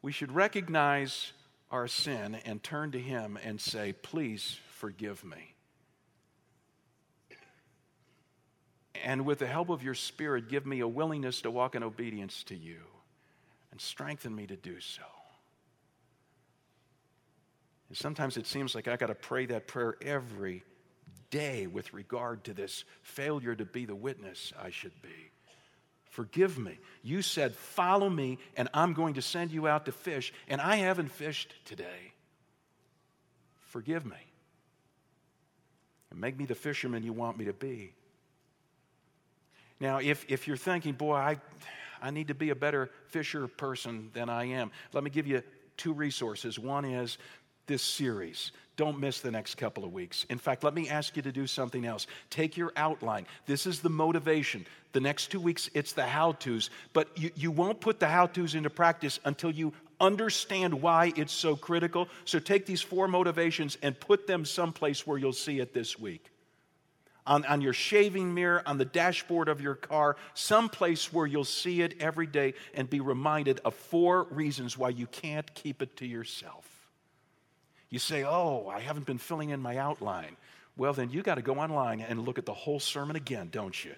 [0.00, 1.32] We should recognize
[1.72, 5.54] our sin and turn to Him and say, Please forgive me.
[8.94, 12.42] And with the help of your Spirit, give me a willingness to walk in obedience
[12.44, 12.80] to you
[13.70, 15.02] and strengthen me to do so.
[17.88, 20.64] And sometimes it seems like I got to pray that prayer every
[21.30, 25.30] day with regard to this failure to be the witness I should be.
[26.04, 26.78] Forgive me.
[27.02, 30.76] You said, Follow me, and I'm going to send you out to fish, and I
[30.76, 32.12] haven't fished today.
[33.68, 34.16] Forgive me.
[36.10, 37.94] And make me the fisherman you want me to be.
[39.80, 41.38] Now, if, if you're thinking, boy, I,
[42.02, 45.42] I need to be a better fisher person than I am, let me give you
[45.76, 46.58] two resources.
[46.58, 47.18] One is
[47.66, 48.52] this series.
[48.76, 50.24] Don't miss the next couple of weeks.
[50.28, 52.06] In fact, let me ask you to do something else.
[52.28, 53.26] Take your outline.
[53.46, 54.66] This is the motivation.
[54.92, 58.26] The next two weeks, it's the how to's, but you, you won't put the how
[58.26, 62.08] to's into practice until you understand why it's so critical.
[62.24, 66.30] So take these four motivations and put them someplace where you'll see it this week.
[67.30, 71.80] On, on your shaving mirror, on the dashboard of your car, someplace where you'll see
[71.80, 76.06] it every day and be reminded of four reasons why you can't keep it to
[76.06, 76.66] yourself.
[77.88, 80.36] You say, Oh, I haven't been filling in my outline.
[80.76, 83.84] Well, then you got to go online and look at the whole sermon again, don't
[83.84, 83.94] you?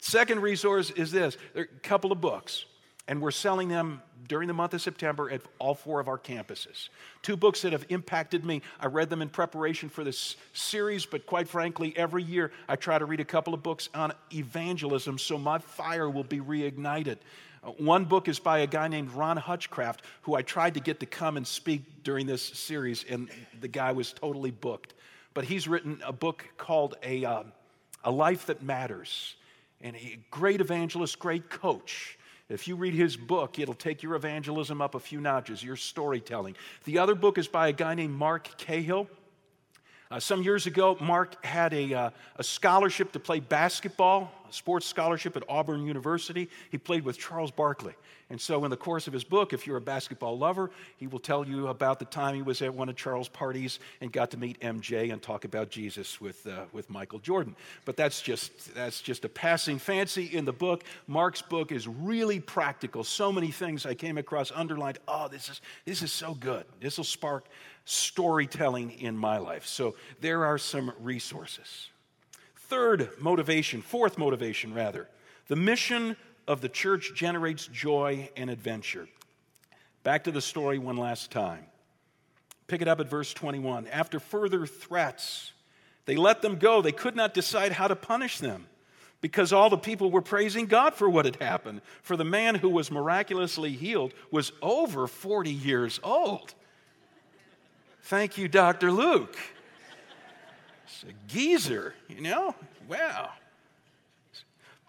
[0.00, 2.64] Second resource is this there are a couple of books,
[3.10, 6.90] and we're selling them during the month of September at all four of our campuses.
[7.22, 8.62] Two books that have impacted me.
[8.78, 13.00] I read them in preparation for this series, but quite frankly, every year I try
[13.00, 17.16] to read a couple of books on evangelism so my fire will be reignited.
[17.64, 21.00] Uh, one book is by a guy named Ron Hutchcraft, who I tried to get
[21.00, 23.28] to come and speak during this series, and
[23.60, 24.94] the guy was totally booked.
[25.34, 27.42] But he's written a book called A, uh,
[28.04, 29.34] a Life That Matters,
[29.80, 32.16] and a great evangelist, great coach.
[32.50, 36.56] If you read his book, it'll take your evangelism up a few notches, your storytelling.
[36.84, 39.08] The other book is by a guy named Mark Cahill.
[40.10, 44.86] Uh, some years ago, Mark had a, uh, a scholarship to play basketball, a sports
[44.86, 46.50] scholarship at Auburn University.
[46.70, 47.94] He played with Charles Barkley.
[48.28, 51.18] And so, in the course of his book, if you're a basketball lover, he will
[51.20, 54.36] tell you about the time he was at one of Charles' parties and got to
[54.36, 57.54] meet MJ and talk about Jesus with, uh, with Michael Jordan.
[57.84, 60.84] But that's just, that's just a passing fancy in the book.
[61.06, 63.02] Mark's book is really practical.
[63.02, 64.98] So many things I came across underlined.
[65.08, 66.64] Oh, this is, this is so good.
[66.80, 67.46] This will spark
[67.90, 69.66] storytelling in my life.
[69.66, 71.88] So, there are some resources.
[72.56, 75.08] Third motivation, fourth motivation, rather,
[75.48, 76.16] the mission
[76.46, 79.08] of the church generates joy and adventure.
[80.02, 81.64] Back to the story one last time.
[82.68, 83.88] Pick it up at verse 21.
[83.88, 85.52] After further threats,
[86.06, 86.80] they let them go.
[86.80, 88.66] They could not decide how to punish them
[89.20, 91.82] because all the people were praising God for what had happened.
[92.02, 96.54] For the man who was miraculously healed was over 40 years old.
[98.02, 98.90] Thank you, Dr.
[98.90, 99.36] Luke.
[100.84, 102.54] It's a geezer, you know?
[102.88, 103.30] Wow.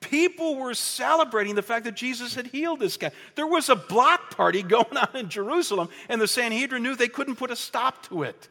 [0.02, 3.12] People were celebrating the fact that Jesus had healed this guy.
[3.36, 7.36] There was a block party going on in Jerusalem, and the Sanhedrin knew they couldn't
[7.36, 8.50] put a stop to it.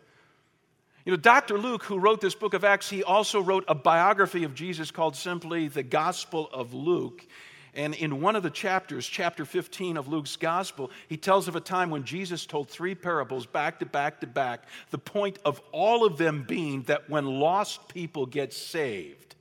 [1.04, 1.58] You know, Dr.
[1.58, 5.16] Luke, who wrote this book of Acts, he also wrote a biography of Jesus called
[5.16, 7.26] simply The Gospel of Luke.
[7.74, 11.60] And in one of the chapters, chapter 15 of Luke's gospel, he tells of a
[11.60, 16.04] time when Jesus told three parables back to back to back, the point of all
[16.04, 19.36] of them being that when lost people get saved,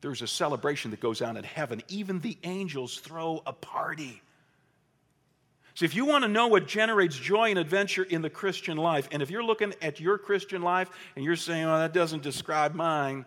[0.00, 1.82] there's a celebration that goes on in heaven.
[1.88, 4.20] Even the angels throw a party.
[5.74, 9.08] So, if you want to know what generates joy and adventure in the Christian life,
[9.10, 12.74] and if you're looking at your Christian life and you're saying, well, that doesn't describe
[12.74, 13.24] mine,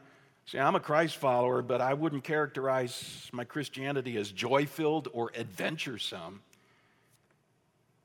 [0.47, 5.31] see, I'm a Christ follower, but I wouldn't characterize my Christianity as joy filled or
[5.35, 6.41] adventuresome.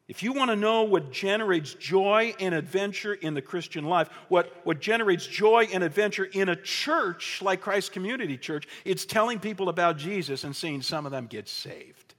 [0.08, 4.54] If you want to know what generates joy and adventure in the Christian life, what,
[4.64, 9.68] what generates joy and adventure in a church like Christ Community Church, it's telling people
[9.68, 12.14] about Jesus and seeing some of them get saved.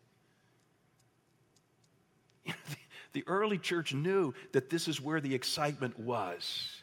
[2.46, 2.54] the,
[3.14, 6.82] the early church knew that this is where the excitement was.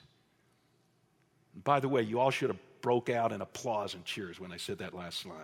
[1.64, 4.56] By the way, you all should have broke out in applause and cheers when I
[4.56, 5.36] said that last line.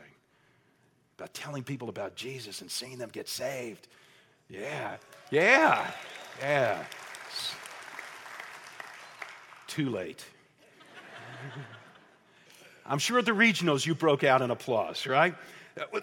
[1.18, 3.88] About telling people about Jesus and seeing them get saved.
[4.48, 4.96] Yeah,
[5.30, 5.90] yeah,
[6.40, 6.84] yeah.
[9.66, 10.24] Too late.
[12.86, 15.34] I'm sure at the regionals you broke out in applause, right?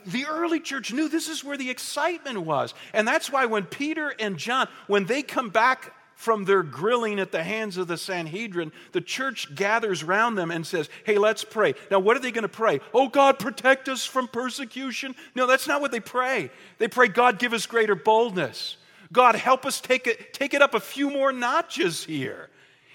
[0.05, 2.73] The early church knew this is where the excitement was.
[2.93, 7.31] And that's why when Peter and John, when they come back from their grilling at
[7.31, 11.73] the hands of the Sanhedrin, the church gathers around them and says, Hey, let's pray.
[11.91, 12.79] Now, what are they going to pray?
[12.93, 15.15] Oh, God, protect us from persecution.
[15.35, 16.51] No, that's not what they pray.
[16.77, 18.77] They pray, God, give us greater boldness.
[19.11, 22.49] God, help us take it, take it up a few more notches here.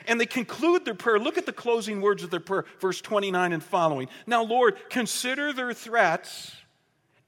[0.07, 1.19] And they conclude their prayer.
[1.19, 4.09] Look at the closing words of their prayer, verse 29 and following.
[4.27, 6.53] Now, Lord, consider their threats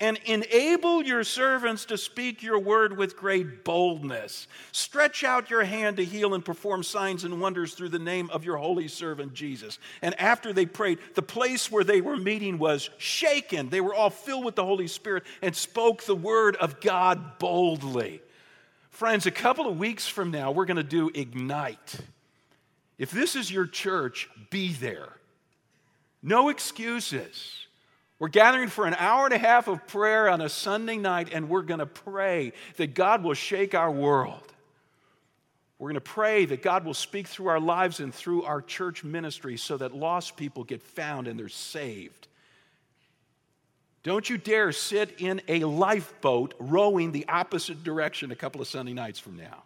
[0.01, 4.48] and enable your servants to speak your word with great boldness.
[4.72, 8.42] Stretch out your hand to heal and perform signs and wonders through the name of
[8.42, 9.78] your holy servant Jesus.
[10.01, 13.68] And after they prayed, the place where they were meeting was shaken.
[13.68, 18.22] They were all filled with the Holy Spirit and spoke the word of God boldly.
[18.88, 21.96] Friends, a couple of weeks from now, we're going to do Ignite.
[22.98, 25.09] If this is your church, be there.
[26.22, 27.66] No excuses.
[28.20, 31.48] We're gathering for an hour and a half of prayer on a Sunday night, and
[31.48, 34.42] we're going to pray that God will shake our world.
[35.78, 39.02] We're going to pray that God will speak through our lives and through our church
[39.02, 42.28] ministry so that lost people get found and they're saved.
[44.02, 48.92] Don't you dare sit in a lifeboat rowing the opposite direction a couple of Sunday
[48.92, 49.62] nights from now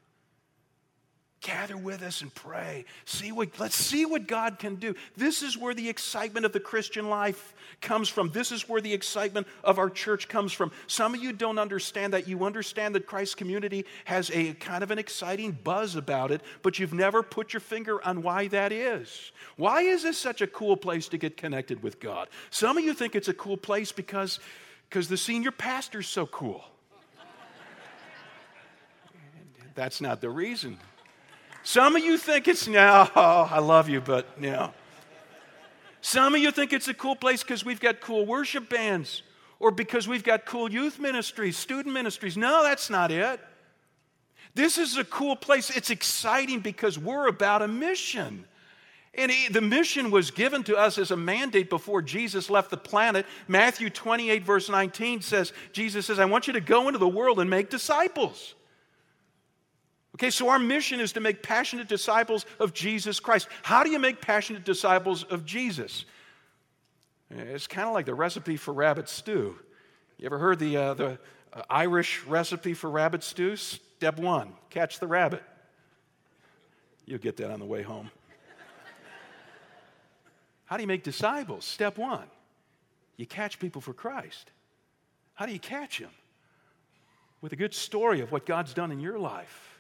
[1.45, 2.87] gather with us and pray.
[3.05, 4.95] See what, let's see what God can do.
[5.15, 8.31] This is where the excitement of the Christian life comes from.
[8.31, 10.73] This is where the excitement of our church comes from.
[10.87, 12.27] Some of you don't understand that.
[12.27, 16.79] You understand that Christ's community has a kind of an exciting buzz about it, but
[16.79, 19.31] you've never put your finger on why that is.
[19.57, 22.29] Why is this such a cool place to get connected with God?
[22.49, 24.41] Some of you think it's a cool place because,
[24.89, 26.65] because the senior pastor's so cool.
[29.75, 30.79] That's not the reason.
[31.65, 34.73] Some of you think it's, no, oh, I love you, but no.
[36.03, 39.23] Some of you think it's a cool place because we've got cool worship bands
[39.59, 42.37] or because we've got cool youth ministries, student ministries.
[42.37, 43.41] No, that's not it.
[44.55, 45.75] This is a cool place.
[45.75, 48.45] It's exciting because we're about a mission.
[49.15, 52.77] And he, the mission was given to us as a mandate before Jesus left the
[52.77, 53.25] planet.
[53.49, 57.41] Matthew 28, verse 19 says, Jesus says, I want you to go into the world
[57.41, 58.55] and make disciples.
[60.15, 63.49] Okay, so our mission is to make passionate disciples of Jesus Christ.
[63.63, 66.05] How do you make passionate disciples of Jesus?
[67.31, 69.57] It's kind of like the recipe for rabbit stew.
[70.19, 71.19] You ever heard the, uh, the
[71.53, 73.57] uh, Irish recipe for rabbit stew?
[73.57, 75.43] Step one catch the rabbit.
[77.07, 78.11] You'll get that on the way home.
[80.67, 81.65] How do you make disciples?
[81.65, 82.25] Step one
[83.17, 84.51] you catch people for Christ.
[85.35, 86.11] How do you catch them?
[87.41, 89.74] With a good story of what God's done in your life.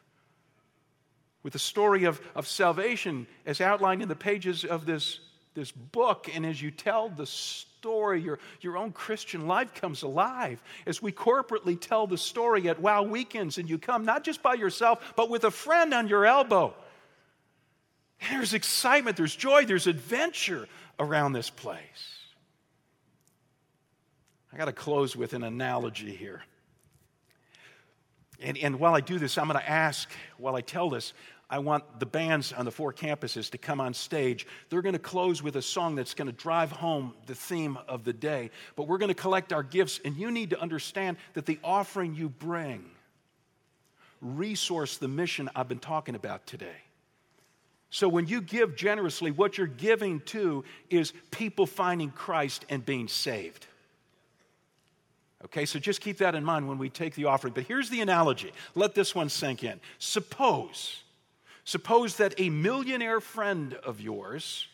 [1.44, 5.20] With the story of, of salvation as outlined in the pages of this,
[5.54, 6.28] this book.
[6.34, 10.60] And as you tell the story, your, your own Christian life comes alive.
[10.86, 14.54] As we corporately tell the story at Wow Weekends, and you come not just by
[14.54, 16.74] yourself, but with a friend on your elbow.
[18.30, 20.66] There's excitement, there's joy, there's adventure
[20.98, 21.82] around this place.
[24.50, 26.42] I got to close with an analogy here.
[28.40, 31.12] And, and while I do this, I'm going to ask, while I tell this,
[31.50, 34.46] I want the bands on the four campuses to come on stage.
[34.70, 38.04] They're going to close with a song that's going to drive home the theme of
[38.04, 38.50] the day.
[38.76, 42.14] But we're going to collect our gifts, and you need to understand that the offering
[42.14, 42.84] you bring
[44.20, 46.76] resource the mission I've been talking about today.
[47.90, 53.06] So when you give generously, what you're giving to is people finding Christ and being
[53.06, 53.66] saved.
[55.44, 57.52] Okay, so just keep that in mind when we take the offering.
[57.52, 58.50] But here's the analogy.
[58.74, 59.78] Let this one sink in.
[60.00, 61.03] Suppose,
[61.64, 64.68] suppose that a millionaire friend of yours,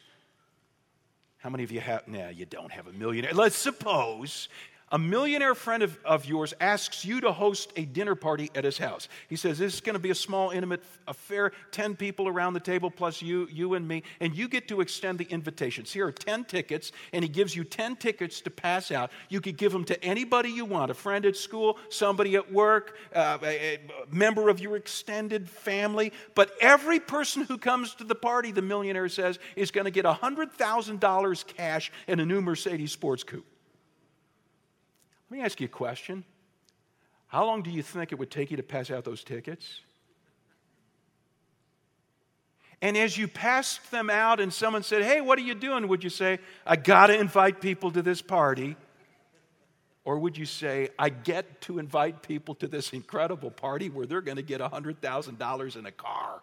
[1.39, 3.33] how many of you have, nah, you don't have a millionaire.
[3.33, 4.49] Let's suppose
[4.93, 8.77] a millionaire friend of, of yours asks you to host a dinner party at his
[8.77, 9.09] house.
[9.29, 12.61] He says, This is going to be a small, intimate affair, 10 people around the
[12.61, 15.93] table plus you, you and me, and you get to extend the invitations.
[15.93, 19.11] Here are 10 tickets, and he gives you 10 tickets to pass out.
[19.29, 22.97] You could give them to anybody you want a friend at school, somebody at work,
[23.15, 23.79] uh, a, a
[24.11, 26.13] member of your extended family.
[26.35, 30.05] But every person who comes to the party, the millionaire says, is going to get
[30.05, 33.50] $100,000 cash and a new Mercedes sports coupe.
[35.31, 36.25] Let me ask you a question.
[37.29, 39.81] How long do you think it would take you to pass out those tickets?
[42.83, 45.87] And as you passed them out and someone said, Hey, what are you doing?
[45.87, 48.77] Would you say, I got to invite people to this party?
[50.05, 54.23] Or would you say, I get to invite people to this incredible party where they're
[54.23, 56.41] going to get $100,000 in a car?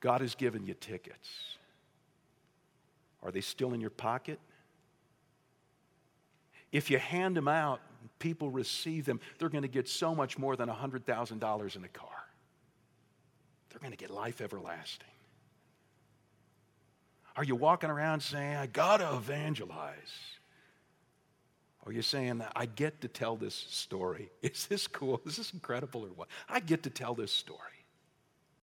[0.00, 1.28] God has given you tickets.
[3.22, 4.40] Are they still in your pocket?
[6.72, 7.80] If you hand them out,
[8.18, 12.08] people receive them, they're going to get so much more than $100,000 in a car.
[13.70, 15.08] They're going to get life everlasting.
[17.36, 19.94] Are you walking around saying, I got to evangelize?
[21.82, 24.30] Or are you saying, I get to tell this story?
[24.42, 25.20] Is this cool?
[25.24, 26.28] Is this incredible or what?
[26.48, 27.60] I get to tell this story.